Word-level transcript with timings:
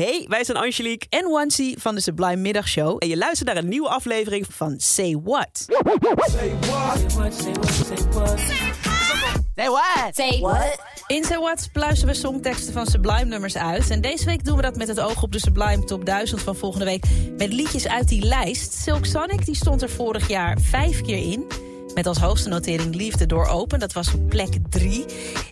Hey, 0.00 0.26
wij 0.28 0.44
zijn 0.44 0.58
Angelique 0.58 1.06
en 1.08 1.30
Wansi 1.30 1.74
van 1.78 1.94
de 1.94 2.00
Sublime 2.00 2.36
Middagshow. 2.36 2.96
en 2.98 3.08
je 3.08 3.16
luistert 3.16 3.48
naar 3.48 3.56
een 3.56 3.68
nieuwe 3.68 3.88
aflevering 3.88 4.46
van 4.46 4.54
Van 4.68 4.80
Say 4.80 5.18
What. 5.24 5.66
Say 9.56 9.68
what? 9.68 10.14
Say 10.14 10.40
what? 10.40 10.78
In 11.06 11.24
Say 11.24 11.38
What 11.38 11.68
pluizen 11.72 12.06
we 12.06 12.14
songteksten 12.14 12.72
van 12.72 12.86
Sublime 12.86 13.24
nummers 13.24 13.56
uit. 13.56 13.90
En 13.90 14.00
deze 14.00 14.24
week 14.24 14.44
doen 14.44 14.56
we 14.56 14.62
dat 14.62 14.76
met 14.76 14.88
het 14.88 15.00
oog 15.00 15.22
op 15.22 15.32
de 15.32 15.38
Sublime 15.38 15.84
Top 15.84 16.04
1000 16.06 16.42
van 16.42 16.56
volgende 16.56 16.84
week. 16.84 17.04
Met 17.36 17.52
liedjes 17.52 17.88
uit 17.88 18.08
die 18.08 18.24
lijst. 18.24 18.72
Silk 18.72 19.04
Sonic 19.04 19.44
die 19.44 19.54
stond 19.54 19.82
er 19.82 19.90
vorig 19.90 20.28
jaar 20.28 20.58
vijf 20.60 21.00
keer 21.00 21.32
in. 21.32 21.69
Met 21.94 22.06
als 22.06 22.18
hoogste 22.18 22.48
notering 22.48 22.94
Liefde 22.94 23.26
door 23.26 23.46
Open, 23.46 23.78
dat 23.78 23.92
was 23.92 24.14
op 24.14 24.28
plek 24.28 24.56
3. 24.68 25.04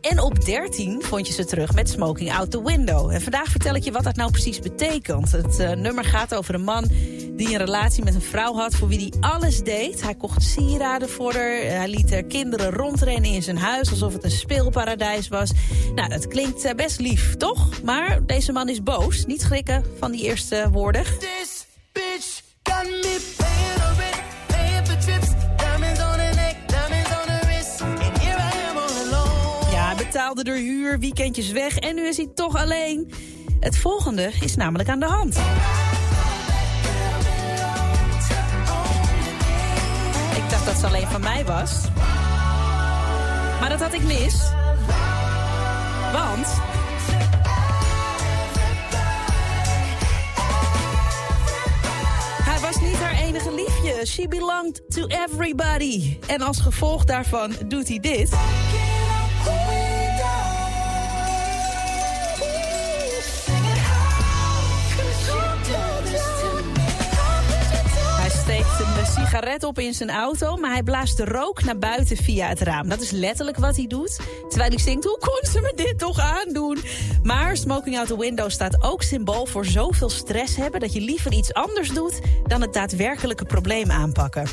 En 0.00 0.20
op 0.20 0.44
13 0.44 1.02
vond 1.02 1.26
je 1.26 1.32
ze 1.32 1.44
terug 1.44 1.74
met 1.74 1.88
Smoking 1.88 2.32
Out 2.32 2.50
the 2.50 2.62
Window. 2.62 3.10
En 3.10 3.22
vandaag 3.22 3.48
vertel 3.50 3.74
ik 3.74 3.84
je 3.84 3.92
wat 3.92 4.04
dat 4.04 4.16
nou 4.16 4.30
precies 4.30 4.58
betekent. 4.58 5.32
Het 5.32 5.58
eh, 5.58 5.70
nummer 5.70 6.04
gaat 6.04 6.34
over 6.34 6.54
een 6.54 6.64
man 6.64 6.84
die 7.36 7.48
een 7.48 7.56
relatie 7.56 8.04
met 8.04 8.14
een 8.14 8.22
vrouw 8.22 8.54
had... 8.54 8.74
voor 8.74 8.88
wie 8.88 8.98
hij 8.98 9.30
alles 9.30 9.62
deed. 9.62 10.02
Hij 10.02 10.14
kocht 10.14 10.42
sieraden 10.42 11.08
voor 11.08 11.34
haar. 11.34 11.62
Hij 11.62 11.88
liet 11.88 12.10
haar 12.10 12.22
kinderen 12.22 12.70
rondrennen 12.70 13.30
in 13.30 13.42
zijn 13.42 13.58
huis... 13.58 13.90
alsof 13.90 14.12
het 14.12 14.24
een 14.24 14.30
speelparadijs 14.30 15.28
was. 15.28 15.50
Nou, 15.94 16.08
dat 16.08 16.28
klinkt 16.28 16.64
eh, 16.64 16.74
best 16.74 17.00
lief, 17.00 17.36
toch? 17.36 17.82
Maar 17.82 18.26
deze 18.26 18.52
man 18.52 18.68
is 18.68 18.82
boos. 18.82 19.26
Niet 19.26 19.40
schrikken 19.40 19.84
van 19.98 20.10
die 20.10 20.22
eerste 20.22 20.68
woorden. 20.72 21.04
Betaalde 30.34 30.58
de 30.60 30.66
huur, 30.66 30.98
weekendjes 30.98 31.50
weg 31.50 31.78
en 31.78 31.94
nu 31.94 32.06
is 32.06 32.16
hij 32.16 32.30
toch 32.34 32.56
alleen. 32.56 33.12
Het 33.60 33.78
volgende 33.78 34.30
is 34.40 34.56
namelijk 34.56 34.88
aan 34.88 35.00
de 35.00 35.06
hand. 35.06 35.36
Ik 40.36 40.50
dacht 40.50 40.66
dat 40.66 40.76
ze 40.76 40.86
alleen 40.86 41.06
van 41.06 41.20
mij 41.20 41.44
was. 41.44 41.72
Maar 43.60 43.68
dat 43.68 43.80
had 43.80 43.92
ik 43.92 44.02
mis. 44.02 44.34
Want... 46.12 46.46
Hij 52.42 52.60
was 52.60 52.80
niet 52.80 52.96
haar 52.96 53.14
enige 53.14 53.54
liefje. 53.54 54.06
She 54.06 54.28
belonged 54.28 54.82
to 54.88 55.06
everybody. 55.06 56.16
En 56.26 56.40
als 56.40 56.60
gevolg 56.60 57.04
daarvan 57.04 57.52
doet 57.68 57.88
hij 57.88 57.98
dit. 57.98 58.30
Sigaret 69.10 69.64
op 69.64 69.78
in 69.78 69.94
zijn 69.94 70.10
auto, 70.10 70.56
maar 70.56 70.70
hij 70.70 70.82
blaast 70.82 71.16
de 71.16 71.24
rook 71.24 71.64
naar 71.64 71.78
buiten 71.78 72.16
via 72.16 72.48
het 72.48 72.60
raam. 72.60 72.88
Dat 72.88 73.00
is 73.00 73.10
letterlijk 73.10 73.56
wat 73.56 73.76
hij 73.76 73.86
doet. 73.86 74.20
Terwijl 74.48 74.70
hij 74.70 74.84
denkt, 74.84 75.04
hoe 75.04 75.18
kon 75.18 75.50
ze 75.50 75.60
me 75.60 75.72
dit 75.76 75.98
toch 75.98 76.18
aandoen? 76.18 76.78
Maar 77.22 77.56
smoking 77.56 77.98
out 77.98 78.06
the 78.06 78.18
window 78.18 78.50
staat 78.50 78.82
ook 78.82 79.02
symbool 79.02 79.46
voor 79.46 79.64
zoveel 79.64 80.10
stress 80.10 80.56
hebben... 80.56 80.80
dat 80.80 80.92
je 80.92 81.00
liever 81.00 81.32
iets 81.32 81.52
anders 81.54 81.88
doet 81.88 82.20
dan 82.46 82.60
het 82.60 82.72
daadwerkelijke 82.72 83.44
probleem 83.44 83.90
aanpakken. 83.90 84.46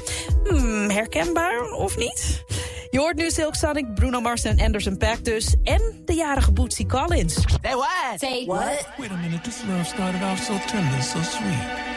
Hmm, 0.43 0.89
herkenbaar 0.89 1.71
of 1.71 1.97
niet? 1.97 2.43
Je 2.89 2.99
hoort 2.99 3.15
nu 3.15 3.29
Silk 3.29 3.55
Sonic, 3.55 3.93
Bruno 3.95 4.21
Mars 4.21 4.43
en 4.43 4.59
Anderson 4.59 4.97
Paak 4.97 5.23
dus... 5.23 5.55
en 5.63 6.01
de 6.05 6.13
jarige 6.13 6.51
Bootsy 6.51 6.85
Collins. 6.85 7.33
Say 7.33 7.75
what? 7.75 8.19
Say 8.19 8.45
what? 8.45 8.87
Wait 8.97 9.11
a 9.11 9.15
minute, 9.15 9.41
this 9.41 9.63
love 9.67 9.85
started 9.85 10.21
off 10.21 10.43
so 10.43 10.53
tender, 10.67 11.01
so 11.01 11.21
sweet. 11.21 11.96